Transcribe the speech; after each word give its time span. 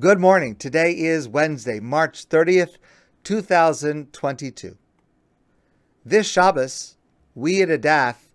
Good 0.00 0.18
morning. 0.18 0.56
Today 0.56 0.92
is 0.92 1.28
Wednesday, 1.28 1.78
March 1.78 2.26
30th, 2.26 2.78
2022. 3.24 4.78
This 6.02 6.26
Shabbos, 6.26 6.96
we 7.34 7.60
at 7.60 7.68
Adath 7.68 8.30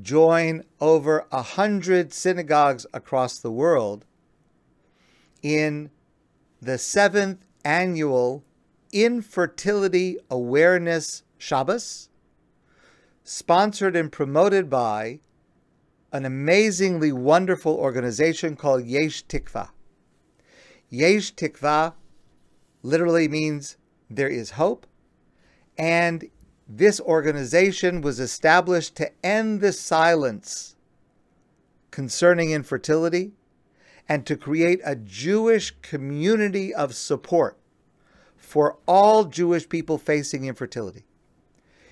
join 0.00 0.62
over 0.80 1.26
a 1.32 1.42
hundred 1.42 2.12
synagogues 2.12 2.86
across 2.94 3.40
the 3.40 3.50
world 3.50 4.04
in 5.42 5.90
the 6.62 6.78
seventh 6.78 7.44
annual 7.64 8.44
Infertility 8.92 10.16
Awareness 10.30 11.24
Shabbos, 11.38 12.08
sponsored 13.24 13.96
and 13.96 14.12
promoted 14.12 14.70
by 14.70 15.18
an 16.12 16.24
amazingly 16.24 17.10
wonderful 17.10 17.74
organization 17.74 18.54
called 18.54 18.84
Yesh 18.84 19.24
Tikva. 19.24 19.70
Yesh 20.90 21.34
Tikva 21.34 21.94
literally 22.82 23.28
means 23.28 23.76
there 24.10 24.28
is 24.28 24.52
hope, 24.52 24.86
and 25.78 26.28
this 26.68 27.00
organization 27.00 28.00
was 28.00 28.18
established 28.18 28.96
to 28.96 29.10
end 29.24 29.60
the 29.60 29.72
silence 29.72 30.76
concerning 31.90 32.50
infertility 32.50 33.32
and 34.08 34.26
to 34.26 34.36
create 34.36 34.80
a 34.84 34.96
Jewish 34.96 35.72
community 35.82 36.74
of 36.74 36.94
support 36.94 37.56
for 38.36 38.78
all 38.86 39.24
Jewish 39.24 39.68
people 39.68 39.98
facing 39.98 40.44
infertility. 40.44 41.04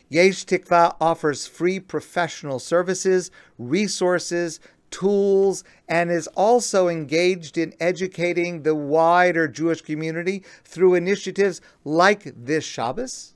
Yesh 0.09 0.45
Tikva 0.45 0.97
offers 1.01 1.47
free 1.47 1.79
professional 1.79 2.59
services, 2.59 3.31
resources, 3.59 4.59
tools, 4.91 5.65
and 5.89 6.11
is 6.11 6.27
also 6.29 6.89
engaged 6.89 7.59
in 7.59 7.75
educating 7.81 8.63
the 8.63 8.75
wider 8.75 9.49
Jewish 9.49 9.83
community 9.83 10.45
through 10.65 10.95
initiatives 10.95 11.61
like 11.85 12.33
this 12.37 12.65
Shabbos. 12.65 13.35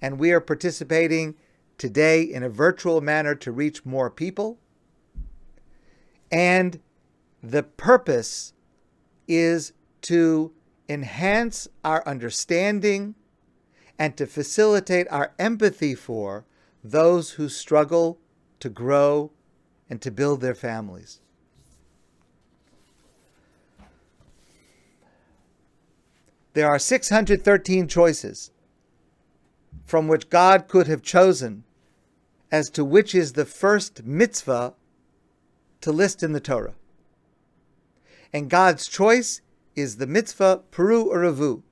And 0.00 0.18
we 0.18 0.32
are 0.32 0.40
participating 0.40 1.34
today 1.78 2.22
in 2.22 2.42
a 2.42 2.48
virtual 2.48 3.00
manner 3.00 3.34
to 3.36 3.52
reach 3.52 3.84
more 3.84 4.10
people. 4.10 4.58
And 6.30 6.80
the 7.42 7.62
purpose 7.62 8.52
is 9.28 9.72
to 10.02 10.52
enhance 10.88 11.68
our 11.84 12.06
understanding 12.06 13.14
and 13.98 14.16
to 14.16 14.26
facilitate 14.26 15.06
our 15.10 15.32
empathy 15.38 15.94
for 15.94 16.44
those 16.82 17.32
who 17.32 17.48
struggle 17.48 18.18
to 18.60 18.68
grow 18.68 19.30
and 19.92 20.00
to 20.00 20.10
build 20.10 20.40
their 20.40 20.54
families. 20.54 21.20
There 26.54 26.66
are 26.66 26.78
613 26.78 27.88
choices 27.88 28.52
from 29.84 30.08
which 30.08 30.30
God 30.30 30.66
could 30.66 30.86
have 30.86 31.02
chosen 31.02 31.64
as 32.50 32.70
to 32.70 32.82
which 32.82 33.14
is 33.14 33.34
the 33.34 33.44
first 33.44 34.02
mitzvah 34.06 34.72
to 35.82 35.92
list 35.92 36.22
in 36.22 36.32
the 36.32 36.40
Torah. 36.40 36.74
And 38.32 38.48
God's 38.48 38.88
choice 38.88 39.42
is 39.76 39.98
the 39.98 40.06
mitzvah 40.06 40.62
Peru 40.70 41.10
Uravu, 41.12 41.64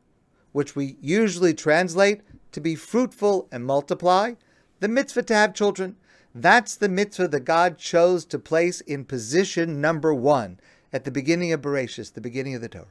which 0.52 0.76
we 0.76 0.98
usually 1.00 1.54
translate 1.54 2.20
to 2.52 2.60
be 2.60 2.74
fruitful 2.74 3.48
and 3.50 3.64
multiply, 3.64 4.34
the 4.80 4.88
mitzvah 4.88 5.22
to 5.22 5.34
have 5.34 5.54
children. 5.54 5.96
That's 6.34 6.76
the 6.76 6.88
mitzvah 6.88 7.28
that 7.28 7.40
God 7.40 7.78
chose 7.78 8.24
to 8.26 8.38
place 8.38 8.80
in 8.82 9.04
position 9.04 9.80
number 9.80 10.14
one 10.14 10.60
at 10.92 11.04
the 11.04 11.10
beginning 11.10 11.52
of 11.52 11.62
Bereshit, 11.62 12.12
the 12.12 12.20
beginning 12.20 12.54
of 12.54 12.60
the 12.60 12.68
Torah. 12.68 12.86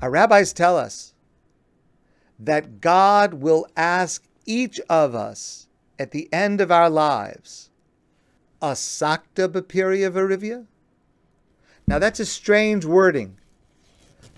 Our 0.00 0.10
rabbis 0.10 0.52
tell 0.52 0.76
us 0.76 1.14
that 2.38 2.80
God 2.80 3.34
will 3.34 3.66
ask 3.76 4.24
each 4.46 4.80
of 4.88 5.14
us 5.14 5.68
at 5.98 6.10
the 6.10 6.28
end 6.32 6.60
of 6.60 6.72
our 6.72 6.90
lives, 6.90 7.70
Asakta 8.60 9.48
Bapiria 9.48 10.10
Varivya? 10.10 10.66
Now 11.86 11.98
that's 11.98 12.20
a 12.20 12.26
strange 12.26 12.84
wording 12.84 13.36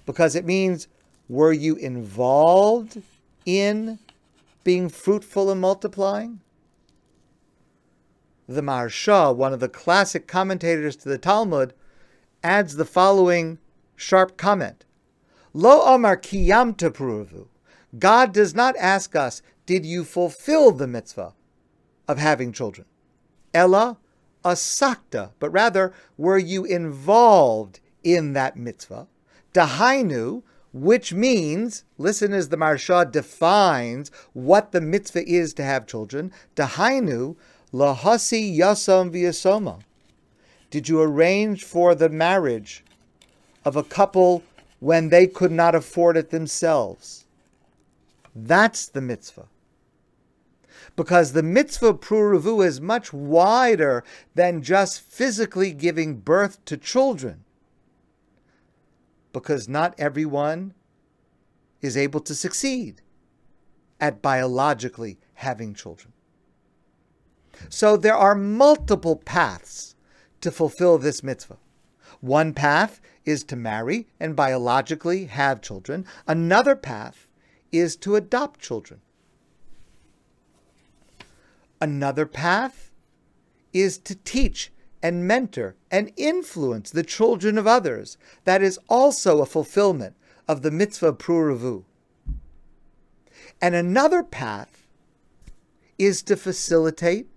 because 0.07 0.35
it 0.35 0.45
means 0.45 0.89
were 1.29 1.53
you 1.53 1.77
involved 1.77 3.01
in 3.47 3.99
being 4.65 4.89
fruitful 4.89 5.51
and 5.51 5.61
multiplying? 5.61 6.41
The 8.47 8.61
Maharsha, 8.61 9.35
one 9.35 9.53
of 9.53 9.61
the 9.61 9.69
classic 9.69 10.27
commentators 10.27 10.97
to 10.97 11.09
the 11.09 11.19
Talmud, 11.19 11.73
adds 12.43 12.77
the 12.77 12.85
following 12.85 13.59
sharp 13.97 14.37
comment. 14.37 14.85
Lo 15.53 15.83
amar 15.95 16.17
kiyamta 16.17 16.91
pruvu. 16.91 17.47
God 17.99 18.33
does 18.33 18.55
not 18.55 18.77
ask 18.77 19.15
us, 19.17 19.41
did 19.67 19.87
you 19.87 20.05
fulfill 20.05 20.73
the 20.73 20.87
mitzvah 20.87 21.33
of 22.07 22.19
having 22.19 22.53
children? 22.53 22.87
Ella 23.55 23.99
asakta, 24.45 25.31
but 25.39 25.51
rather, 25.51 25.95
were 26.19 26.39
you 26.39 26.65
involved 26.65 27.81
in 28.03 28.35
that 28.35 28.57
mitzvah? 28.57 29.07
Dahainu, 29.55 30.43
which 30.73 31.15
means, 31.15 31.85
listen 31.97 32.33
as 32.33 32.49
the 32.49 32.57
Maharsha 32.57 33.11
defines 33.11 34.11
what 34.33 34.73
the 34.73 34.81
mitzvah 34.81 35.27
is 35.27 35.55
to 35.55 35.63
have 35.63 35.87
children. 35.87 36.33
Dahainu, 36.57 37.37
lahasi 37.75 38.57
yasam 38.57 39.11
viasoma. 39.11 39.81
Did 40.71 40.89
you 40.89 41.03
arrange 41.03 41.65
for 41.65 41.95
the 41.95 42.09
marriage 42.09 42.85
of 43.65 43.75
a 43.75 43.83
couple 43.83 44.43
when 44.79 45.09
they 45.09 45.27
could 45.27 45.53
not 45.53 45.75
afford 45.75 46.17
it 46.17 46.31
themselves? 46.31 47.27
That's 48.35 48.87
the 48.87 49.01
mitzvah. 49.01 49.47
Because 50.97 51.33
the 51.33 51.43
mitzvah 51.43 51.95
pruruvu 51.95 52.65
is 52.65 52.81
much 52.81 53.13
wider 53.13 54.05
than 54.35 54.63
just 54.63 55.01
physically 55.01 55.73
giving 55.73 56.17
birth 56.17 56.65
to 56.67 56.77
children 56.77 57.45
because 59.33 59.69
not 59.69 59.95
everyone 59.99 60.73
is 61.83 61.97
able 61.97 62.21
to 62.21 62.35
succeed 62.35 63.03
at 64.01 64.23
biologically 64.23 65.19
having 65.35 65.75
children. 65.75 66.14
So 67.69 67.97
there 67.97 68.17
are 68.17 68.35
multiple 68.35 69.17
paths 69.17 69.95
to 70.41 70.51
fulfill 70.51 70.99
this 70.99 71.23
mitzvah. 71.23 71.59
One 72.21 72.53
path 72.55 73.01
is 73.25 73.45
to 73.45 73.57
marry 73.57 74.07
and 74.21 74.37
biologically 74.37 75.27
have 75.27 75.61
children. 75.61 76.07
Another 76.27 76.77
path 76.77 77.29
is 77.73 77.97
to 77.97 78.17
adopt 78.17 78.61
children. 78.61 79.01
Another 81.81 82.27
path 82.27 82.91
is 83.73 83.99
to 83.99 84.15
teach 84.15 84.71
and 85.03 85.27
mentor 85.29 85.75
and 85.91 86.13
influence 86.17 86.91
the 86.91 87.03
children 87.03 87.59
of 87.59 87.67
others. 87.67 88.17
That 88.45 88.63
is 88.63 88.79
also 88.89 89.43
a 89.43 89.47
fulfillment 89.47 90.17
of 90.49 90.63
the 90.63 90.71
mitzvah 90.71 91.13
pruruvu. 91.13 91.85
And 93.61 93.75
another 93.75 94.23
path 94.23 94.87
is 95.99 96.23
to 96.23 96.37
facilitate 96.37 97.29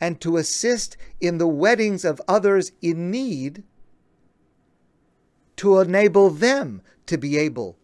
and 0.00 0.20
to 0.20 0.36
assist 0.36 0.96
in 1.20 1.38
the 1.38 1.46
weddings 1.46 2.04
of 2.04 2.20
others 2.28 2.72
in 2.82 3.10
need 3.10 3.62
to 5.56 5.78
enable 5.80 6.30
them 6.30 6.82
to 7.06 7.16
be 7.16 7.38
able 7.38 7.78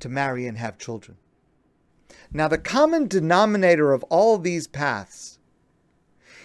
to 0.00 0.08
marry 0.08 0.46
and 0.46 0.58
have 0.58 0.78
children. 0.78 1.16
Now, 2.32 2.48
the 2.48 2.58
common 2.58 3.08
denominator 3.08 3.92
of 3.92 4.04
all 4.04 4.38
these 4.38 4.66
paths 4.66 5.38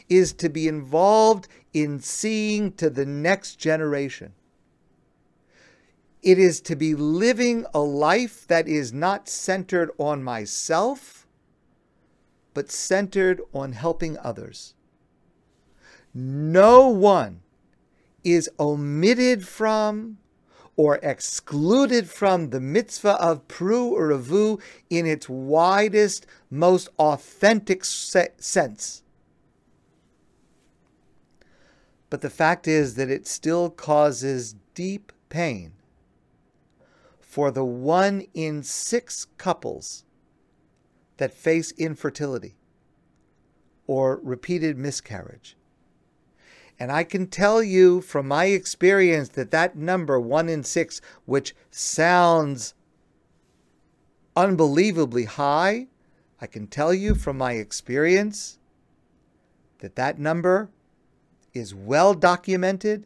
is 0.10 0.34
to 0.34 0.50
be 0.50 0.68
involved 0.68 1.48
in 1.74 2.00
seeing 2.00 2.72
to 2.74 2.90
the 2.90 3.06
next 3.06 3.56
generation. 3.56 4.34
It 6.22 6.40
is 6.40 6.62
to 6.62 6.76
be 6.76 6.96
living 6.96 7.66
a 7.74 7.80
life 7.80 8.48
that 8.48 8.68
is 8.68 8.94
not 8.94 9.28
centered 9.28 9.92
on 9.98 10.24
myself, 10.24 11.28
but 12.54 12.72
centered 12.72 13.42
on 13.54 13.74
helping 13.74 14.18
others. 14.20 14.74
No 16.14 16.88
one 16.88 17.42
is 18.24 18.50
omitted 18.60 19.48
from 19.48 20.18
or 20.76 20.98
excluded 21.04 22.10
from 22.10 22.50
the 22.50 22.60
mitzvah 22.60 23.22
of 23.22 23.48
Pru 23.48 23.92
or 23.92 24.10
Avu 24.12 24.60
in 24.90 25.06
its 25.06 25.30
widest, 25.30 26.26
most 26.50 26.90
authentic 26.98 27.86
se- 27.86 28.34
sense. 28.38 29.04
But 32.10 32.22
the 32.22 32.30
fact 32.30 32.68
is 32.68 32.96
that 32.96 33.10
it 33.10 33.28
still 33.28 33.70
causes 33.70 34.56
deep 34.74 35.12
pain 35.30 35.74
for 37.20 37.50
the 37.50 37.66
one 37.66 38.26
in 38.34 38.62
six 38.62 39.26
couples 39.38 40.06
that 41.18 41.34
face 41.34 41.72
infertility 41.72 42.56
or 43.88 44.20
repeated 44.24 44.78
miscarriage. 44.78 45.58
And 46.80 46.92
I 46.92 47.04
can 47.04 47.28
tell 47.28 47.62
you 47.62 48.02
from 48.02 48.28
my 48.28 48.46
experience 48.46 49.30
that 49.30 49.52
that 49.52 49.76
number, 49.76 50.20
one 50.20 50.50
in 50.50 50.64
six, 50.64 51.02
which 51.26 51.56
sounds 51.72 52.74
unbelievably 54.36 55.26
high, 55.26 55.88
I 56.42 56.48
can 56.48 56.68
tell 56.68 56.94
you 56.94 57.16
from 57.16 57.38
my 57.38 57.54
experience 57.54 58.58
that 59.80 59.96
that 59.96 60.20
number 60.20 60.70
is 61.54 61.76
well 61.76 62.14
documented 62.14 63.06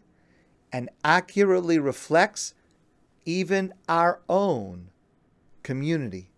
and 0.71 0.89
accurately 1.03 1.79
reflects 1.79 2.53
even 3.25 3.73
our 3.89 4.21
own 4.29 4.89
community. 5.63 6.31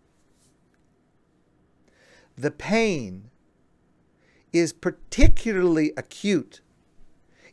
The 2.36 2.50
pain 2.50 3.30
is 4.52 4.72
particularly 4.72 5.92
acute 5.96 6.60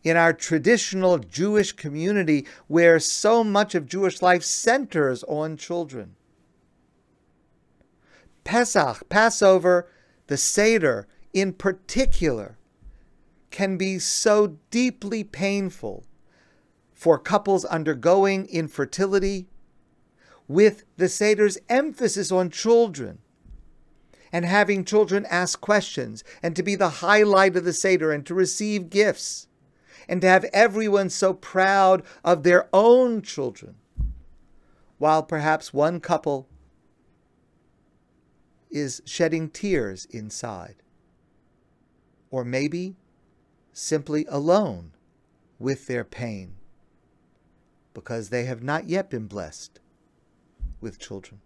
in 0.03 0.17
our 0.17 0.33
traditional 0.33 1.17
Jewish 1.17 1.71
community 1.71 2.45
where 2.67 2.99
so 2.99 3.44
much 3.44 3.75
of 3.75 3.88
Jewish 3.88 4.21
life 4.21 4.44
centers 4.44 5.23
on 5.23 5.57
children. 5.57 6.15
Pesach, 8.44 9.09
Passover, 9.09 9.89
the 10.27 10.38
Seder 10.38 11.07
in 11.33 11.53
particular, 11.53 12.57
can 13.51 13.77
be 13.77 13.99
so 13.99 14.57
deeply 14.71 15.23
painful 15.23 16.05
for 16.94 17.19
couples 17.19 17.63
undergoing 17.65 18.47
infertility, 18.47 19.47
with 20.47 20.85
the 20.95 21.09
Seder's 21.09 21.57
emphasis 21.69 22.31
on 22.31 22.49
children 22.49 23.19
and 24.31 24.45
having 24.45 24.83
children 24.83 25.25
ask 25.29 25.59
questions 25.61 26.23
and 26.41 26.55
to 26.55 26.63
be 26.63 26.75
the 26.75 26.89
highlight 26.89 27.55
of 27.55 27.65
the 27.65 27.73
Seder 27.73 28.11
and 28.11 28.25
to 28.25 28.33
receive 28.33 28.89
gifts 28.89 29.46
and 30.07 30.21
to 30.21 30.27
have 30.27 30.45
everyone 30.54 31.09
so 31.09 31.33
proud 31.33 32.04
of 32.24 32.44
their 32.44 32.69
own 32.74 33.21
children, 33.21 33.75
while 34.98 35.24
perhaps 35.24 35.74
one 35.74 36.00
couple 36.00 36.48
is 38.69 39.01
shedding 39.06 39.50
tears 39.50 40.06
inside, 40.06 40.75
or 42.30 42.44
maybe 42.44 42.95
simply 43.74 44.25
alone 44.30 44.92
with 45.59 45.88
their 45.88 46.04
pain 46.04 46.56
because 47.94 48.30
they 48.30 48.45
have 48.45 48.62
not 48.62 48.88
yet 48.88 49.09
been 49.09 49.25
blessed 49.25 49.80
with 50.80 51.00
children. 51.00 51.42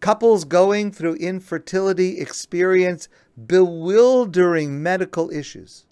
Couples 0.00 0.44
going 0.44 0.90
through 0.90 1.16
infertility 1.16 2.18
experience 2.18 3.06
bewildering 3.46 4.82
medical 4.82 5.30
issues. 5.30 5.84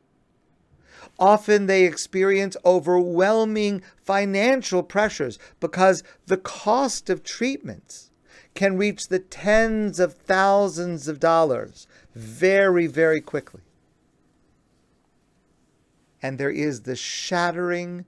Often 1.18 1.66
they 1.66 1.84
experience 1.84 2.56
overwhelming 2.64 3.82
financial 4.02 4.82
pressures 4.82 5.38
because 5.58 6.04
the 6.26 6.36
cost 6.36 7.10
of 7.10 7.24
treatments 7.24 8.10
can 8.54 8.76
reach 8.76 9.08
the 9.08 9.18
tens 9.18 9.98
of 9.98 10.14
thousands 10.14 11.08
of 11.08 11.18
dollars 11.20 11.86
very, 12.14 12.86
very 12.86 13.20
quickly. 13.20 13.62
And 16.22 16.38
there 16.38 16.50
is 16.50 16.82
the 16.82 16.96
shattering 16.96 18.04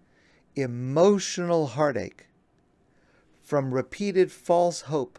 emotional 0.56 1.68
heartache 1.68 2.26
from 3.40 3.74
repeated 3.74 4.30
false 4.30 4.82
hope, 4.82 5.18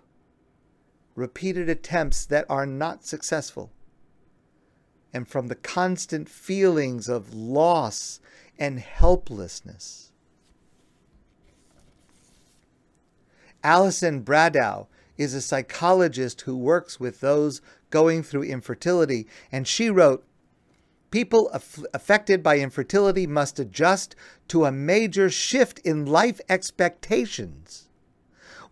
repeated 1.15 1.69
attempts 1.69 2.25
that 2.25 2.45
are 2.49 2.65
not 2.65 3.05
successful, 3.05 3.71
and 5.13 5.27
from 5.27 5.47
the 5.47 5.55
constant 5.55 6.29
feelings 6.29 7.09
of 7.09 7.33
loss 7.33 8.19
and 8.57 8.79
helplessness. 8.79 10.11
Alison 13.63 14.23
Bradow 14.23 14.87
is 15.17 15.33
a 15.33 15.41
psychologist 15.41 16.41
who 16.41 16.57
works 16.57 16.99
with 16.99 17.19
those 17.19 17.61
going 17.89 18.23
through 18.23 18.43
infertility, 18.43 19.27
and 19.51 19.67
she 19.67 19.89
wrote 19.89 20.25
People 21.11 21.49
aff- 21.49 21.83
affected 21.93 22.41
by 22.41 22.57
infertility 22.57 23.27
must 23.27 23.59
adjust 23.59 24.15
to 24.47 24.63
a 24.63 24.71
major 24.71 25.29
shift 25.29 25.79
in 25.79 26.05
life 26.05 26.39
expectations 26.47 27.89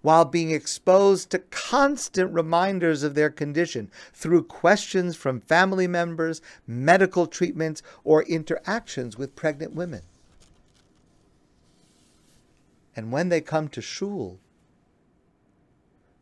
while 0.01 0.25
being 0.25 0.51
exposed 0.51 1.29
to 1.29 1.39
constant 1.39 2.33
reminders 2.33 3.03
of 3.03 3.15
their 3.15 3.29
condition 3.29 3.91
through 4.13 4.43
questions 4.43 5.15
from 5.15 5.41
family 5.41 5.87
members, 5.87 6.41
medical 6.65 7.27
treatments, 7.27 7.81
or 8.03 8.23
interactions 8.23 9.17
with 9.17 9.35
pregnant 9.35 9.73
women. 9.73 10.01
And 12.95 13.11
when 13.11 13.29
they 13.29 13.41
come 13.41 13.67
to 13.69 13.81
shul, 13.81 14.39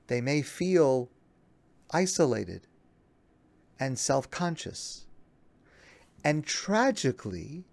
they 0.07 0.21
may 0.21 0.41
feel 0.41 1.09
isolated 1.91 2.67
and 3.79 3.97
self 3.97 4.29
conscious 4.29 5.05
and 6.23 6.45
tragically 6.45 7.63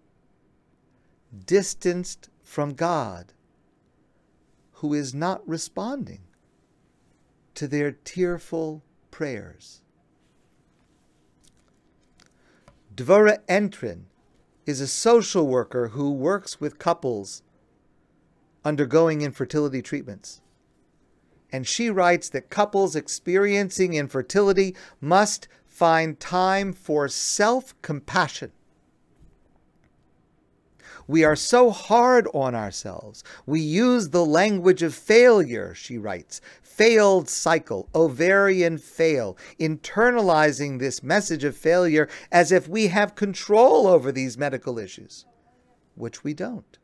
distanced 1.46 2.28
from 2.42 2.74
God, 2.74 3.32
who 4.74 4.94
is 4.94 5.14
not 5.14 5.46
responding 5.48 6.20
to 7.54 7.68
their 7.68 7.92
tearful 7.92 8.82
prayers. 9.10 9.80
Dvora 12.94 13.38
Entrin 13.48 14.04
is 14.66 14.80
a 14.80 14.86
social 14.86 15.46
worker 15.46 15.88
who 15.88 16.12
works 16.12 16.60
with 16.60 16.78
couples 16.78 17.42
undergoing 18.64 19.20
infertility 19.20 19.82
treatments. 19.82 20.40
And 21.52 21.66
she 21.66 21.90
writes 21.90 22.28
that 22.30 22.50
couples 22.50 22.96
experiencing 22.96 23.94
infertility 23.94 24.74
must 25.00 25.46
find 25.66 26.18
time 26.18 26.72
for 26.72 27.08
self 27.08 27.80
compassion. 27.82 28.52
We 31.06 31.24
are 31.24 31.36
so 31.36 31.70
hard 31.70 32.26
on 32.32 32.54
ourselves. 32.54 33.22
We 33.46 33.60
use 33.60 34.08
the 34.08 34.24
language 34.24 34.82
of 34.82 34.94
failure, 34.94 35.74
she 35.74 35.98
writes. 35.98 36.40
Failed 36.62 37.28
cycle, 37.28 37.88
ovarian 37.94 38.78
fail, 38.78 39.36
internalizing 39.60 40.78
this 40.78 41.02
message 41.02 41.44
of 41.44 41.56
failure 41.56 42.08
as 42.32 42.50
if 42.50 42.68
we 42.68 42.88
have 42.88 43.14
control 43.14 43.86
over 43.86 44.10
these 44.10 44.38
medical 44.38 44.78
issues, 44.78 45.26
which 45.94 46.24
we 46.24 46.34
don't. 46.34 46.78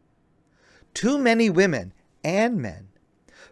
Too 0.95 1.19
many 1.19 1.49
women 1.49 1.93
and 2.23 2.59
men 2.59 2.89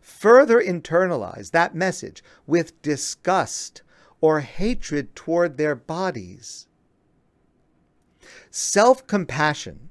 further 0.00 0.60
internalize 0.60 1.50
that 1.50 1.74
message 1.74 2.22
with 2.46 2.80
disgust 2.82 3.82
or 4.20 4.40
hatred 4.40 5.14
toward 5.14 5.56
their 5.56 5.74
bodies. 5.74 6.66
Self 8.50 9.06
compassion, 9.06 9.87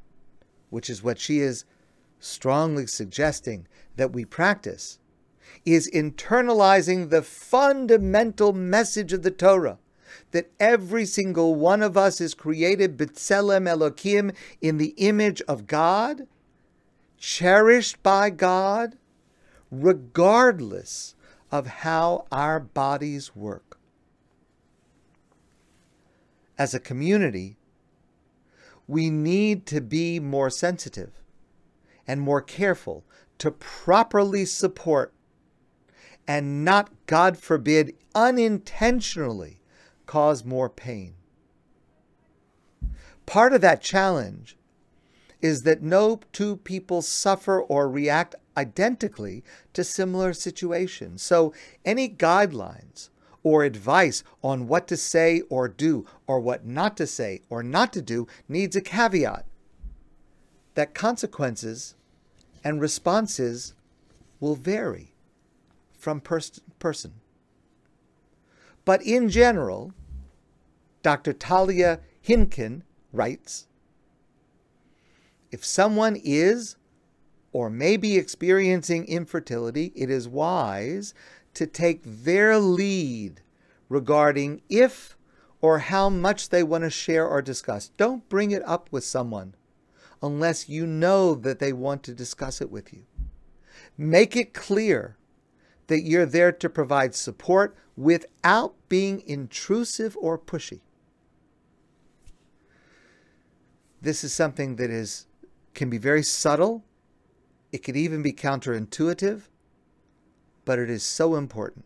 which 0.69 0.89
is 0.89 1.03
what 1.03 1.19
she 1.19 1.39
is 1.39 1.65
strongly 2.19 2.87
suggesting 2.87 3.67
that 3.95 4.11
we 4.11 4.25
practice, 4.25 4.99
is 5.65 5.89
internalizing 5.93 7.09
the 7.09 7.21
fundamental 7.21 8.53
message 8.53 9.13
of 9.13 9.23
the 9.23 9.31
Torah 9.31 9.77
that 10.31 10.51
every 10.59 11.05
single 11.05 11.55
one 11.55 11.81
of 11.81 11.97
us 11.97 12.19
is 12.21 12.33
created 12.33 12.97
B'Tselem 12.97 13.67
Elokim 13.67 14.35
in 14.61 14.77
the 14.77 14.93
image 14.97 15.41
of 15.43 15.67
God, 15.67 16.27
cherished 17.17 18.01
by 18.03 18.29
God, 18.29 18.97
regardless 19.71 21.15
of 21.51 21.67
how 21.67 22.25
our 22.31 22.59
bodies 22.59 23.35
work. 23.35 23.79
As 26.57 26.73
a 26.73 26.79
community, 26.79 27.56
we 28.87 29.09
need 29.09 29.65
to 29.67 29.81
be 29.81 30.19
more 30.19 30.49
sensitive 30.49 31.11
and 32.07 32.21
more 32.21 32.41
careful 32.41 33.03
to 33.37 33.51
properly 33.51 34.45
support 34.45 35.13
and 36.27 36.65
not, 36.65 36.89
God 37.05 37.37
forbid, 37.37 37.95
unintentionally 38.13 39.61
cause 40.05 40.43
more 40.43 40.69
pain. 40.69 41.13
Part 43.25 43.53
of 43.53 43.61
that 43.61 43.81
challenge 43.81 44.57
is 45.41 45.63
that 45.63 45.81
no 45.81 46.19
two 46.33 46.57
people 46.57 47.01
suffer 47.01 47.61
or 47.61 47.89
react 47.89 48.35
identically 48.57 49.43
to 49.73 49.83
similar 49.83 50.33
situations. 50.33 51.21
So, 51.21 51.53
any 51.85 52.09
guidelines 52.09 53.09
or 53.47 53.63
advice 53.63 54.25
on 54.43 54.67
what 54.67 54.89
to 54.89 54.97
say 54.97 55.41
or 55.49 55.69
do 55.69 56.05
or 56.27 56.37
what 56.37 56.65
not 56.65 56.97
to 56.97 57.07
say 57.07 57.39
or 57.49 57.63
not 57.63 57.93
to 57.93 58.01
do 58.01 58.27
needs 58.49 58.75
a 58.75 58.81
caveat 58.81 59.45
that 60.73 60.93
consequences 60.93 61.95
and 62.61 62.81
responses 62.81 63.73
will 64.41 64.55
vary 64.55 65.13
from 65.97 66.19
person 66.19 66.55
to 66.55 66.61
person. 66.71 67.13
But 68.83 69.01
in 69.01 69.29
general, 69.29 69.93
Dr. 71.01 71.31
Talia 71.31 72.01
Hinkin 72.21 72.81
writes 73.13 73.67
If 75.51 75.63
someone 75.63 76.17
is 76.21 76.75
or 77.53 77.69
may 77.69 77.95
be 77.95 78.17
experiencing 78.17 79.05
infertility, 79.05 79.93
it 79.95 80.09
is 80.09 80.27
wise 80.27 81.13
to 81.57 81.67
take 81.67 82.01
their 82.03 82.57
lead 82.57 83.41
regarding 83.89 84.61
if 84.69 85.17
or 85.61 85.79
how 85.79 86.09
much 86.09 86.49
they 86.49 86.63
want 86.63 86.83
to 86.83 86.89
share 86.89 87.27
or 87.27 87.41
discuss. 87.41 87.89
Don't 87.97 88.27
bring 88.29 88.51
it 88.51 88.61
up 88.65 88.89
with 88.91 89.03
someone 89.03 89.55
unless 90.21 90.69
you 90.69 90.85
know 90.85 91.35
that 91.35 91.59
they 91.59 91.73
want 91.73 92.03
to 92.03 92.13
discuss 92.13 92.61
it 92.61 92.71
with 92.71 92.93
you. 92.93 93.05
Make 93.97 94.35
it 94.35 94.53
clear 94.53 95.17
that 95.87 96.01
you're 96.01 96.25
there 96.25 96.51
to 96.51 96.69
provide 96.69 97.15
support 97.15 97.75
without 97.95 98.75
being 98.89 99.23
intrusive 99.25 100.15
or 100.19 100.37
pushy. 100.37 100.81
This 104.01 104.23
is 104.23 104.33
something 104.33 104.75
that 104.75 104.91
is 104.91 105.25
can 105.73 105.89
be 105.89 105.97
very 105.97 106.23
subtle. 106.23 106.83
It 107.71 107.79
could 107.79 107.97
even 107.97 108.21
be 108.21 108.33
counterintuitive, 108.33 109.43
but 110.67 110.77
it 110.77 110.89
is 110.89 111.01
so 111.01 111.35
important. 111.37 111.85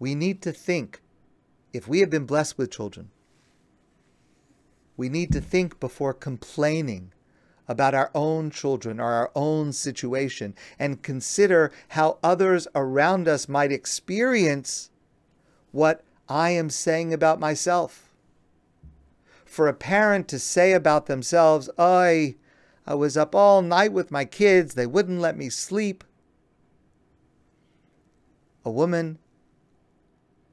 We 0.00 0.16
need 0.16 0.42
to 0.42 0.50
think 0.50 1.00
if 1.72 1.86
we 1.86 2.00
have 2.00 2.10
been 2.10 2.26
blessed 2.26 2.58
with 2.58 2.72
children, 2.72 3.12
we 4.96 5.08
need 5.08 5.30
to 5.30 5.40
think 5.40 5.78
before 5.78 6.12
complaining 6.12 7.12
about 7.68 7.94
our 7.94 8.10
own 8.16 8.50
children 8.50 8.98
or 8.98 9.12
our 9.12 9.30
own 9.36 9.72
situation 9.72 10.56
and 10.76 11.04
consider 11.04 11.70
how 11.90 12.18
others 12.20 12.66
around 12.74 13.28
us 13.28 13.48
might 13.48 13.70
experience 13.70 14.90
what 15.70 16.02
I 16.28 16.50
am 16.50 16.68
saying 16.68 17.14
about 17.14 17.38
myself. 17.38 18.10
For 19.44 19.68
a 19.68 19.72
parent 19.72 20.26
to 20.28 20.40
say 20.40 20.72
about 20.72 21.06
themselves, 21.06 21.70
I, 21.78 22.34
I 22.84 22.96
was 22.96 23.16
up 23.16 23.36
all 23.36 23.62
night 23.62 23.92
with 23.92 24.10
my 24.10 24.24
kids, 24.24 24.74
they 24.74 24.86
wouldn't 24.86 25.20
let 25.20 25.36
me 25.36 25.48
sleep. 25.48 26.02
A 28.66 28.70
woman 28.70 29.18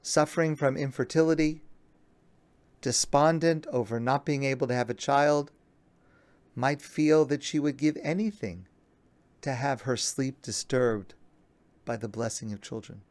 suffering 0.04 0.56
from 0.56 0.78
infertility, 0.78 1.64
despondent 2.80 3.66
over 3.72 4.00
not 4.00 4.24
being 4.24 4.44
able 4.44 4.68
to 4.68 4.76
have 4.76 4.92
a 4.92 4.94
child, 4.94 5.52
might 6.54 6.80
feel 6.80 7.26
that 7.26 7.42
she 7.42 7.58
would 7.58 7.76
give 7.76 7.98
anything 8.04 8.68
to 9.42 9.54
have 9.54 9.82
her 9.82 9.98
sleep 9.98 10.44
disturbed 10.44 11.16
by 11.86 11.98
the 11.98 12.08
blessing 12.08 12.54
of 12.54 12.62
children. 12.62 13.02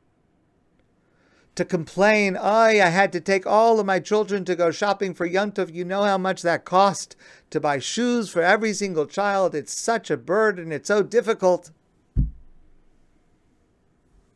To 1.57 1.65
complain, 1.65 2.37
I, 2.37 2.81
I 2.81 2.91
had 2.91 3.11
to 3.13 3.21
take 3.21 3.45
all 3.45 3.81
of 3.81 3.87
my 3.87 3.99
children 3.99 4.45
to 4.45 4.55
go 4.55 4.71
shopping 4.71 5.15
for 5.15 5.29
Yuntov. 5.29 5.75
You 5.75 5.85
know 5.85 6.05
how 6.05 6.17
much 6.17 6.43
that 6.43 6.65
cost 6.65 7.17
to 7.51 7.59
buy 7.59 7.81
shoes 7.81 8.31
for 8.31 8.41
every 8.41 8.73
single 8.73 9.07
child. 9.07 9.57
It's 9.57 9.77
such 9.77 10.13
a 10.13 10.17
burden. 10.17 10.71
It's 10.71 10.87
so 10.87 11.03
difficult. 11.03 11.73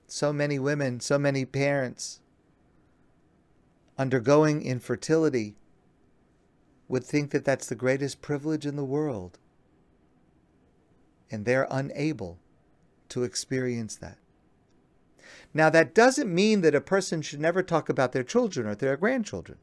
So 0.07 0.33
many 0.33 0.59
women, 0.59 1.01
so 1.01 1.19
many 1.19 1.45
parents 1.45 2.21
undergoing 3.99 4.63
infertility 4.63 5.57
would 6.89 7.05
think 7.05 7.31
that 7.31 7.45
that's 7.45 7.67
the 7.67 7.75
greatest 7.75 8.21
privilege 8.21 8.67
in 8.67 8.77
the 8.77 8.85
world. 8.85 9.39
And 11.31 11.45
they're 11.45 11.67
unable 11.71 12.39
to 13.09 13.25
experience 13.25 13.97
that. 13.97 14.19
Now, 15.53 15.71
that 15.71 15.95
doesn't 15.95 16.33
mean 16.33 16.61
that 16.61 16.75
a 16.75 16.81
person 16.81 17.23
should 17.23 17.41
never 17.41 17.63
talk 17.63 17.89
about 17.89 18.13
their 18.13 18.23
children 18.23 18.67
or 18.67 18.75
their 18.75 18.97
grandchildren. 18.97 19.59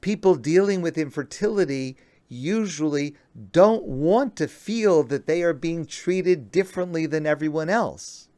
People 0.00 0.34
dealing 0.34 0.82
with 0.82 0.98
infertility 0.98 1.96
usually 2.28 3.14
don't 3.52 3.84
want 3.84 4.34
to 4.36 4.48
feel 4.48 5.02
that 5.04 5.26
they 5.26 5.42
are 5.42 5.52
being 5.52 5.84
treated 5.84 6.50
differently 6.50 7.06
than 7.06 7.26
everyone 7.26 7.68
else. 7.68 8.29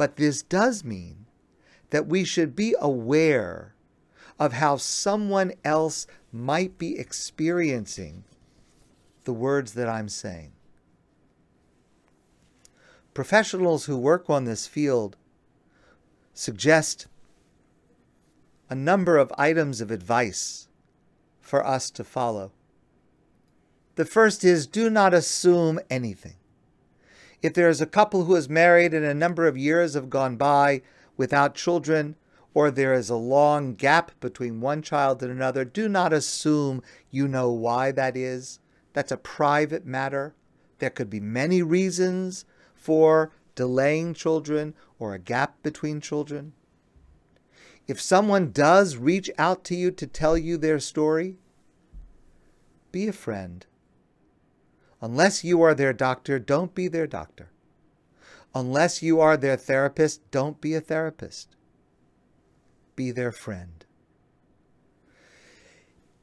But 0.00 0.16
this 0.16 0.40
does 0.40 0.82
mean 0.82 1.26
that 1.90 2.06
we 2.06 2.24
should 2.24 2.56
be 2.56 2.74
aware 2.80 3.74
of 4.38 4.54
how 4.54 4.78
someone 4.78 5.52
else 5.62 6.06
might 6.32 6.78
be 6.78 6.98
experiencing 6.98 8.24
the 9.24 9.34
words 9.34 9.74
that 9.74 9.90
I'm 9.90 10.08
saying. 10.08 10.52
Professionals 13.12 13.84
who 13.84 13.98
work 13.98 14.30
on 14.30 14.44
this 14.44 14.66
field 14.66 15.18
suggest 16.32 17.06
a 18.70 18.74
number 18.74 19.18
of 19.18 19.30
items 19.36 19.82
of 19.82 19.90
advice 19.90 20.68
for 21.42 21.62
us 21.62 21.90
to 21.90 22.04
follow. 22.04 22.52
The 23.96 24.06
first 24.06 24.44
is 24.44 24.66
do 24.66 24.88
not 24.88 25.12
assume 25.12 25.78
anything. 25.90 26.39
If 27.42 27.54
there 27.54 27.68
is 27.68 27.80
a 27.80 27.86
couple 27.86 28.24
who 28.24 28.36
is 28.36 28.48
married 28.48 28.92
and 28.92 29.04
a 29.04 29.14
number 29.14 29.46
of 29.46 29.56
years 29.56 29.94
have 29.94 30.10
gone 30.10 30.36
by 30.36 30.82
without 31.16 31.54
children, 31.54 32.16
or 32.52 32.70
there 32.70 32.92
is 32.92 33.08
a 33.08 33.16
long 33.16 33.74
gap 33.74 34.12
between 34.20 34.60
one 34.60 34.82
child 34.82 35.22
and 35.22 35.30
another, 35.30 35.64
do 35.64 35.88
not 35.88 36.12
assume 36.12 36.82
you 37.10 37.28
know 37.28 37.50
why 37.50 37.92
that 37.92 38.16
is. 38.16 38.58
That's 38.92 39.12
a 39.12 39.16
private 39.16 39.86
matter. 39.86 40.34
There 40.78 40.90
could 40.90 41.08
be 41.08 41.20
many 41.20 41.62
reasons 41.62 42.44
for 42.74 43.32
delaying 43.54 44.14
children 44.14 44.74
or 44.98 45.14
a 45.14 45.18
gap 45.18 45.62
between 45.62 46.00
children. 46.00 46.52
If 47.86 48.00
someone 48.00 48.52
does 48.52 48.96
reach 48.96 49.30
out 49.38 49.64
to 49.64 49.74
you 49.74 49.90
to 49.92 50.06
tell 50.06 50.36
you 50.36 50.56
their 50.56 50.78
story, 50.78 51.36
be 52.92 53.08
a 53.08 53.12
friend. 53.12 53.66
Unless 55.00 55.44
you 55.44 55.62
are 55.62 55.74
their 55.74 55.92
doctor, 55.92 56.38
don't 56.38 56.74
be 56.74 56.88
their 56.88 57.06
doctor. 57.06 57.50
Unless 58.54 59.02
you 59.02 59.20
are 59.20 59.36
their 59.36 59.56
therapist, 59.56 60.28
don't 60.30 60.60
be 60.60 60.74
a 60.74 60.80
therapist 60.80 61.56
be 63.00 63.10
their 63.10 63.32
friend. 63.32 63.86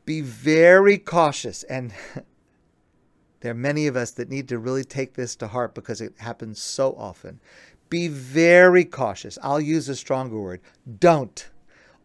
Be 0.05 0.21
very 0.21 0.99
cautious. 0.99 1.63
And 1.63 1.91
there 3.39 3.49
are 3.49 3.55
many 3.55 3.87
of 3.87 3.95
us 3.95 4.11
that 4.11 4.29
need 4.29 4.47
to 4.49 4.59
really 4.59 4.83
take 4.83 5.15
this 5.15 5.35
to 5.37 5.47
heart 5.47 5.73
because 5.73 6.01
it 6.01 6.13
happens 6.19 6.61
so 6.61 6.93
often. 6.95 7.39
Be 7.89 8.07
very 8.07 8.85
cautious. 8.85 9.39
I'll 9.41 9.59
use 9.59 9.89
a 9.89 9.95
stronger 9.95 10.39
word. 10.39 10.61
Don't 10.99 11.49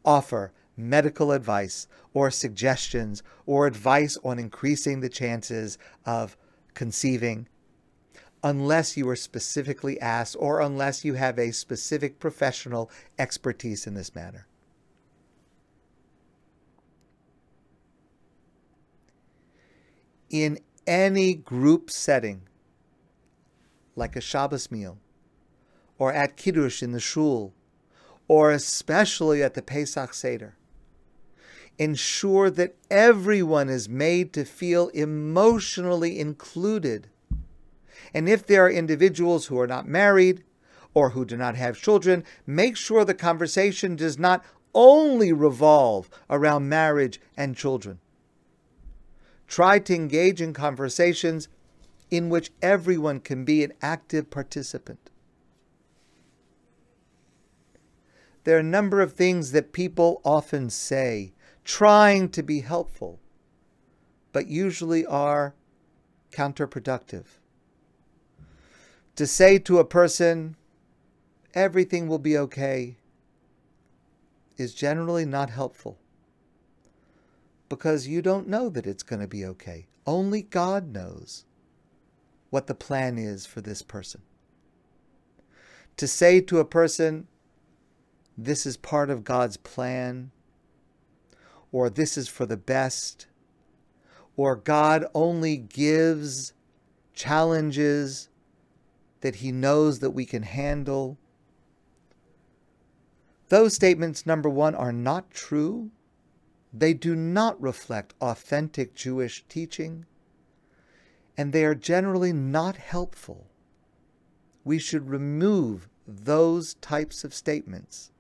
offer 0.07 0.53
medical 0.75 1.33
advice 1.33 1.87
or 2.15 2.31
suggestions 2.31 3.23
or 3.45 3.67
advice 3.67 4.17
on 4.25 4.39
increasing 4.39 5.01
the 5.01 5.11
chances 5.11 5.77
of 6.07 6.35
conceiving 6.75 7.49
unless 8.43 8.97
you 8.97 9.09
are 9.09 9.17
specifically 9.17 10.01
asked 10.01 10.37
or 10.39 10.61
unless 10.61 11.05
you 11.05 11.15
have 11.15 11.39
a 11.39 11.53
specific 11.53 12.19
professional 12.19 12.91
expertise 13.19 13.87
in 13.87 13.95
this 13.95 14.15
matter. 14.15 14.47
in 20.33 20.59
any 20.87 21.35
group 21.35 21.91
setting, 21.91 22.43
like 23.95 24.17
a 24.17 24.21
Shabbos 24.21 24.71
meal, 24.71 24.99
or 25.99 26.13
at 26.13 26.37
Kiddush 26.37 26.83
in 26.83 26.93
the 26.93 26.99
shul, 26.99 27.53
or 28.27 28.51
especially 28.51 29.43
at 29.43 29.55
the 29.55 29.63
Pesach 29.63 30.15
Seder. 30.15 30.57
Ensure 31.79 32.51
that 32.51 32.77
everyone 32.91 33.69
is 33.69 33.89
made 33.89 34.33
to 34.33 34.45
feel 34.45 34.89
emotionally 34.89 36.21
included. 36.21 37.09
And 38.15 38.29
if 38.29 38.47
there 38.47 38.67
are 38.67 38.71
individuals 38.71 39.47
who 39.47 39.59
are 39.59 39.67
not 39.67 39.89
married 39.89 40.45
or 40.95 41.11
who 41.11 41.25
do 41.25 41.37
not 41.37 41.57
have 41.57 41.81
children, 41.81 42.25
make 42.47 42.77
sure 42.77 43.05
the 43.05 43.15
conversation 43.15 43.97
does 43.97 44.19
not 44.19 44.45
only 44.75 45.33
revolve 45.33 46.09
around 46.31 46.69
marriage 46.69 47.21
and 47.37 47.57
children. 47.57 47.99
Try 49.47 49.79
to 49.81 49.95
engage 49.95 50.41
in 50.41 50.53
conversations 50.53 51.49
in 52.11 52.29
which 52.29 52.51
everyone 52.61 53.21
can 53.21 53.45
be 53.45 53.65
an 53.65 53.73
active 53.81 54.31
participant. 54.31 55.11
There 58.45 58.57
are 58.57 58.61
a 58.61 58.65
number 58.65 59.01
of 59.01 59.13
things 59.13 59.53
that 59.53 59.73
people 59.73 60.21
often 60.25 60.69
say, 60.69 61.33
trying 61.65 62.29
to 62.31 62.43
be 62.43 62.61
helpful, 62.61 63.21
but 64.33 64.47
usually 64.47 65.07
are 65.07 65.55
counterproductive. 66.31 67.25
To 69.17 69.27
say 69.27 69.59
to 69.59 69.79
a 69.79 69.85
person, 69.85 70.57
everything 71.55 72.09
will 72.09 72.19
be 72.19 72.37
okay, 72.39 72.97
is 74.57 74.75
generally 74.75 75.25
not 75.25 75.51
helpful 75.51 75.99
because 77.69 78.07
you 78.07 78.21
don't 78.21 78.49
know 78.49 78.69
that 78.69 78.87
it's 78.87 79.03
going 79.03 79.21
to 79.21 79.27
be 79.27 79.45
okay. 79.45 79.87
Only 80.07 80.43
God 80.43 80.93
knows 80.93 81.47
what 82.51 82.67
the 82.67 82.75
plan 82.75 83.17
is 83.17 83.47
for 83.47 83.63
this 83.63 83.81
person. 83.81 84.21
To 85.97 86.07
say 86.07 86.41
to 86.43 86.59
a 86.59 86.67
person, 86.67 87.29
this 88.37 88.67
is 88.67 88.77
part 88.77 89.09
of 89.09 89.25
God's 89.25 89.57
plan, 89.57 90.33
or 91.73 91.89
this 91.89 92.17
is 92.19 92.29
for 92.29 92.47
the 92.47 92.57
best, 92.57 93.27
or 94.37 94.55
God 94.55 95.07
only 95.15 95.57
gives 95.57 96.53
challenges 97.15 98.29
that 99.23 99.37
he 99.37 99.51
knows 99.51 100.01
that 100.01 100.11
we 100.11 100.27
can 100.27 100.43
handle. 100.43 101.19
Those 103.49 103.75
statements, 103.75 104.27
number 104.27 104.49
one, 104.49 104.75
are 104.75 104.93
not 104.93 105.31
true. 105.31 105.91
They 106.73 106.95
do 106.95 107.15
not 107.15 107.61
reflect 107.61 108.15
authentic 108.21 108.95
Jewish 108.95 109.45
teaching, 109.49 110.07
and 111.37 111.53
they 111.53 111.65
are 111.65 111.75
generally 111.75 112.33
not 112.33 112.77
helpful. 112.77 113.47
We 114.65 114.79
should 114.79 115.09
remove 115.09 115.89
those 116.07 116.75
types 116.75 117.25
of 117.25 117.35
statements 117.35 118.11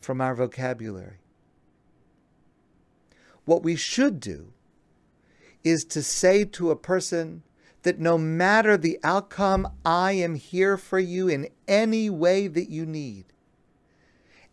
from 0.00 0.20
our 0.20 0.34
vocabulary. 0.34 1.19
What 3.44 3.62
we 3.62 3.76
should 3.76 4.20
do 4.20 4.52
is 5.64 5.84
to 5.86 6.02
say 6.02 6.44
to 6.44 6.70
a 6.70 6.76
person 6.76 7.42
that 7.82 7.98
no 7.98 8.18
matter 8.18 8.76
the 8.76 8.98
outcome, 9.02 9.68
I 9.84 10.12
am 10.12 10.34
here 10.34 10.76
for 10.76 10.98
you 10.98 11.28
in 11.28 11.48
any 11.66 12.10
way 12.10 12.46
that 12.46 12.68
you 12.68 12.84
need. 12.84 13.26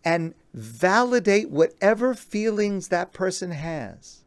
And 0.04 0.34
validate 0.54 1.50
whatever 1.50 2.14
feelings 2.14 2.88
that 2.88 3.14
person 3.14 3.52
has. 3.52 4.24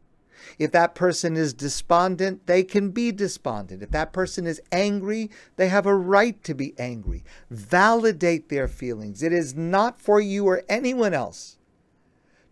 If 0.58 0.72
that 0.72 0.94
person 0.94 1.36
is 1.36 1.54
despondent, 1.54 2.46
they 2.46 2.62
can 2.62 2.90
be 2.90 3.12
despondent. 3.12 3.82
If 3.82 3.90
that 3.90 4.12
person 4.12 4.46
is 4.46 4.60
angry, 4.72 5.30
they 5.56 5.68
have 5.68 5.86
a 5.86 5.94
right 5.94 6.42
to 6.44 6.54
be 6.54 6.74
angry. 6.78 7.24
Validate 7.50 8.48
their 8.48 8.68
feelings. 8.68 9.22
It 9.22 9.32
is 9.32 9.54
not 9.54 10.00
for 10.00 10.20
you 10.20 10.46
or 10.46 10.62
anyone 10.68 11.14
else 11.14 11.58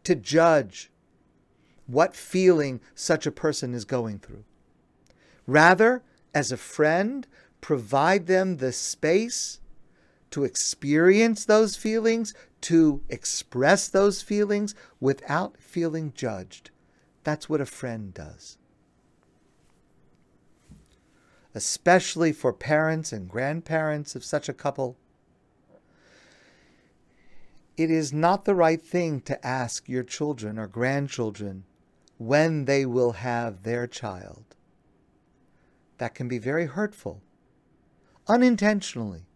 to 0.05 0.15
judge 0.15 0.91
what 1.89 2.15
feeling 2.15 2.81
such 2.95 3.27
a 3.27 3.33
person 3.33 3.75
is 3.75 3.85
going 3.85 4.21
through. 4.21 4.45
Rather, 5.47 6.05
as 6.35 6.53
a 6.53 6.57
friend, 6.57 7.27
provide 7.61 8.27
them 8.27 8.59
the 8.59 8.71
space 8.71 9.59
to 10.31 10.45
experience 10.45 11.47
those 11.47 11.75
feelings, 11.75 12.35
to 12.61 13.03
express 13.09 13.89
those 13.89 14.21
feelings 14.21 14.75
without 15.01 15.57
feeling 15.59 16.13
judged. 16.15 16.71
That's 17.25 17.49
what 17.49 17.63
a 17.63 17.67
friend 17.67 18.13
does. 18.13 18.59
Especially 21.55 22.33
for 22.33 22.53
parents 22.53 23.13
and 23.13 23.29
grandparents 23.29 24.15
of 24.15 24.23
such 24.23 24.51
a 24.51 24.55
couple, 24.55 24.99
it 27.79 27.91
is 27.91 28.13
not 28.13 28.45
the 28.45 28.55
right 28.55 28.83
thing 28.83 29.21
to 29.23 29.47
ask 29.47 29.89
your 29.89 30.03
children 30.03 30.59
or 30.59 30.67
grandchildren 30.67 31.65
when 32.19 32.65
they 32.65 32.85
will 32.85 33.13
have 33.13 33.63
their 33.63 33.87
child. 33.87 34.45
That 35.99 36.15
can 36.15 36.29
be 36.29 36.39
very 36.39 36.67
hurtful, 36.67 37.23
unintentionally, 38.27 39.27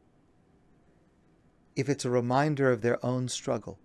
if 1.75 1.89
it's 1.89 2.05
a 2.05 2.11
reminder 2.11 2.71
of 2.71 2.83
their 2.83 3.05
own 3.05 3.29
struggle. 3.29 3.79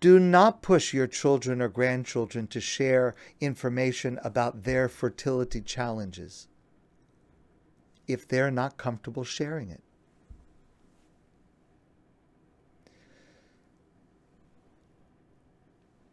Do 0.00 0.18
not 0.18 0.62
push 0.62 0.92
your 0.92 1.06
children 1.06 1.62
or 1.62 1.68
grandchildren 1.68 2.46
to 2.48 2.60
share 2.60 3.14
information 3.40 4.18
about 4.22 4.64
their 4.64 4.88
fertility 4.88 5.60
challenges 5.60 6.48
if 8.06 8.26
they're 8.26 8.50
not 8.50 8.76
comfortable 8.76 9.24
sharing 9.24 9.70
it. 9.70 9.83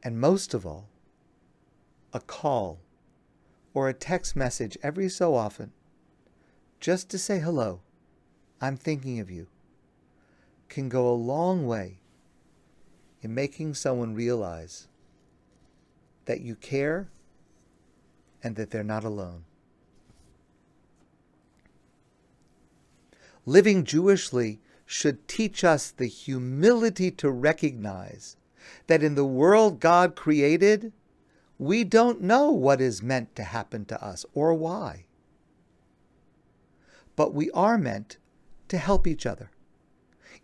And 0.03 0.19
most 0.19 0.53
of 0.53 0.65
all, 0.65 0.89
a 2.13 2.19
call 2.19 2.79
or 3.73 3.87
a 3.87 3.93
text 3.93 4.35
message 4.35 4.77
every 4.81 5.07
so 5.09 5.35
often 5.35 5.71
just 6.81 7.09
to 7.09 7.17
say 7.19 7.39
hello, 7.39 7.81
I'm 8.59 8.75
thinking 8.75 9.19
of 9.19 9.29
you, 9.29 9.47
can 10.67 10.89
go 10.89 11.07
a 11.07 11.13
long 11.13 11.67
way 11.67 11.99
in 13.21 13.35
making 13.35 13.75
someone 13.75 14.15
realize 14.15 14.87
that 16.25 16.41
you 16.41 16.55
care 16.55 17.09
and 18.43 18.55
that 18.55 18.71
they're 18.71 18.83
not 18.83 19.03
alone. 19.03 19.45
Living 23.45 23.83
Jewishly 23.83 24.59
should 24.85 25.27
teach 25.27 25.63
us 25.63 25.91
the 25.91 26.07
humility 26.07 27.11
to 27.11 27.29
recognize 27.29 28.37
that 28.87 29.03
in 29.03 29.15
the 29.15 29.25
world 29.25 29.79
God 29.79 30.15
created, 30.15 30.93
we 31.57 31.83
don't 31.83 32.21
know 32.21 32.49
what 32.49 32.81
is 32.81 33.03
meant 33.03 33.35
to 33.35 33.43
happen 33.43 33.85
to 33.85 34.03
us 34.03 34.25
or 34.33 34.53
why. 34.53 35.05
But 37.15 37.33
we 37.33 37.51
are 37.51 37.77
meant 37.77 38.17
to 38.69 38.77
help 38.77 39.05
each 39.05 39.25
other 39.25 39.51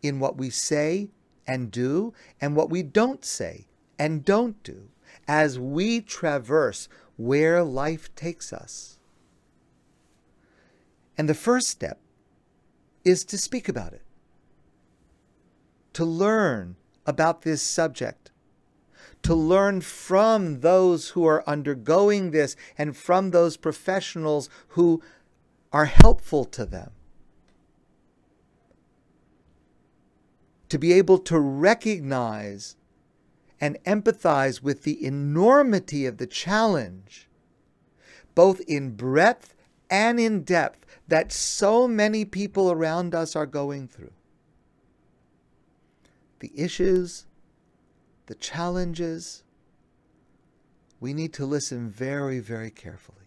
in 0.02 0.20
what 0.20 0.38
we 0.38 0.50
say 0.50 1.10
and 1.48 1.72
do 1.72 2.14
and 2.40 2.56
what 2.56 2.70
we 2.70 2.84
don't 2.84 3.26
say 3.26 3.68
and 3.98 4.24
don't 4.24 4.62
do 4.64 4.90
as 5.28 5.58
we 5.58 6.02
traverse 6.02 6.88
where 7.16 7.64
life 7.64 8.14
takes 8.16 8.54
us. 8.54 9.00
And 11.18 11.28
the 11.28 11.34
first 11.34 11.68
step 11.68 12.00
is 13.04 13.26
to 13.26 13.38
speak 13.38 13.68
about 13.68 13.94
it, 13.94 14.04
to 15.94 16.06
learn 16.06 16.76
about 17.08 17.42
this 17.42 17.62
subject, 17.62 18.32
to 19.24 19.34
learn 19.34 19.82
from 19.82 20.60
those 20.60 21.10
who 21.10 21.26
are 21.26 21.48
undergoing 21.50 22.32
this 22.32 22.56
and 22.78 22.96
from 22.96 23.32
those 23.32 23.58
professionals 23.58 24.50
who 24.70 25.02
are 25.72 25.86
helpful 25.86 26.46
to 26.46 26.66
them. 26.66 26.92
To 30.70 30.78
be 30.78 30.94
able 30.94 31.18
to 31.20 31.40
recognize 31.40 32.76
and 33.60 33.78
empathize 33.86 34.62
with 34.62 34.84
the 34.84 35.04
enormity 35.04 36.06
of 36.06 36.18
the 36.18 36.28
challenge, 36.28 37.28
both 38.36 38.60
in 38.68 38.92
breadth 38.92 39.56
and 39.90 40.20
in 40.20 40.44
depth, 40.44 40.86
that 41.08 41.32
so 41.32 41.88
many 41.88 42.26
people 42.26 42.70
around 42.72 43.16
us 43.16 43.36
are 43.36 43.46
going 43.46 43.88
through 43.88 44.12
the 46.40 46.52
issues, 46.56 47.26
the 48.28 48.36
challenges, 48.36 49.44
we 51.00 51.14
need 51.14 51.34
to 51.34 51.46
listen 51.46 51.90
very, 51.90 52.40
very 52.40 52.72
carefully. 52.72 53.18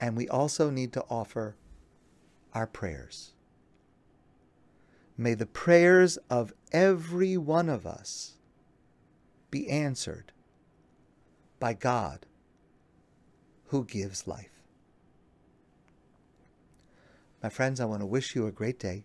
And 0.00 0.16
we 0.16 0.28
also 0.28 0.70
need 0.70 0.92
to 0.92 1.04
offer 1.08 1.56
our 2.52 2.66
prayers. 2.66 3.32
May 5.16 5.34
the 5.34 5.46
prayers 5.46 6.18
of 6.28 6.52
every 6.72 7.36
one 7.36 7.68
of 7.68 7.86
us 7.86 8.34
be 9.50 9.68
answered 9.68 10.32
by 11.60 11.72
God 11.74 12.26
who 13.66 13.84
gives 13.84 14.26
life. 14.26 14.50
My 17.42 17.48
friends, 17.48 17.80
I 17.80 17.84
want 17.84 18.00
to 18.00 18.06
wish 18.06 18.34
you 18.34 18.46
a 18.46 18.52
great 18.52 18.78
day 18.78 19.04